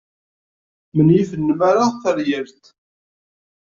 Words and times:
Menyif 0.95 1.29
nnmara 1.39 1.85
taryalt. 2.01 2.63